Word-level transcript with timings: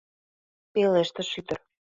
—пелештыш 0.73 1.29
ӱдыр. 1.39 1.59